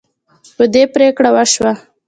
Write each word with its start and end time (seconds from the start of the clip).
په 0.57 0.63
دې 0.73 0.83
پریکړه 0.93 1.29
وشوه. 1.35 1.73